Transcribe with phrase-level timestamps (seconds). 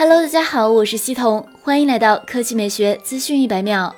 [0.00, 3.92] Hello，大家好，我是西彤，欢迎来到科技美学资讯一百秒。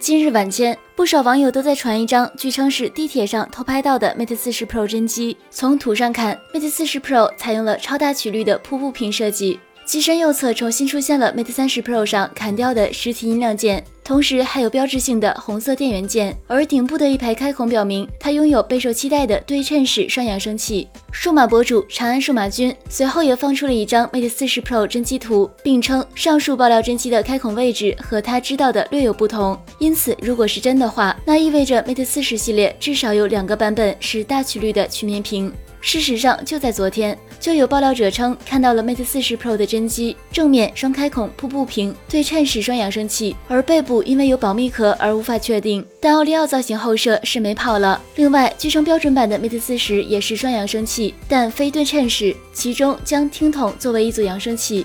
[0.00, 5.36] 今日晚间，不少网友都在传一张据称是地铁上偷拍到的 Mate 四十 Pro 真机。
[5.48, 9.60] 从图上看，Mate 四十 Pro 采用了超大曲率的瀑布屏设计。
[9.84, 16.32] 机身右侧重新出现了 Mate 三十 Pro 上砍掉的实体音量键，同时还有标志性的红色电源键。
[16.46, 20.86] 而顶部的一排开孔表明，它拥有备受期待的对称式双扬声器。
[21.10, 29.58] 数码博主长安数码君随后也放出了一张 Mate 40 Pro 真机图，并称上述爆料真机的开孔位置和他知道的略有不同。
[29.80, 35.52] 因此，如果是真的话，那意味着 Mate 40系列至少有两个版本是大曲率的曲面屏。
[35.86, 45.86] 事实上，就在昨天，就有爆料者称看到了 Mate 四十 Pro 的真机，正面双开孔瀑布屏，对称式双扬声器，而背部因为有保密壳而无法确定。
[46.00, 48.02] 但奥利奥造型后摄是没跑了。
[48.16, 54.84] 另外，据称标准版的 Mate 四十也是双扬声器，但非对称式，其中将听筒作为一组扬声器。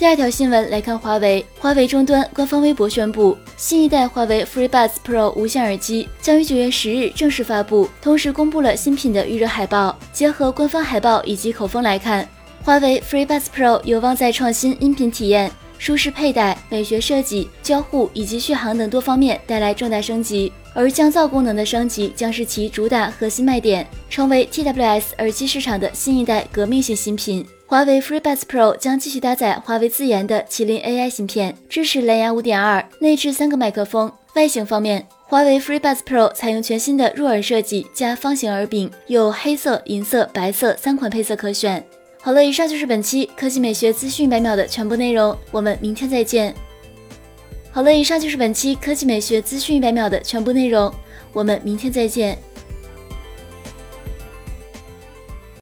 [0.00, 9.94] 第二条新闻来看，华为华为终端官方微博宣布，新一代华为 FreeBuds Pro 无线耳机将于九月十日正式发布，同时公布了新品的预热海报。
[10.10, 12.26] 结合官方海报以及口风来看，
[12.62, 27.46] 华为 FreeBuds Pro 有望在创新音频体验、舒适佩戴、美学设计、交互以及续航等多方面带来重大升级，而降噪功能的升级将是其主打核心卖点，成为 TWS 耳机市场的新一代革命性新品。
[27.70, 34.10] 华为 FreeBuds Pro 将继续搭载华为自研的麒麟 AI 芯片，支持蓝牙5.2，内置三个麦克风。
[34.34, 41.80] 外形方面，华为 FreeBuds Pro 采用全新的入耳设计加方形耳柄，有黑色、银色、白色三款配色可选。
[42.20, 46.52] 好了，以上就是本期科技美学资讯百秒的全部内容，我们明天再见。
[47.70, 50.92] 好了，以上就是本期科技美学资讯一百秒的全部内容，
[51.32, 52.36] 我们明天再见。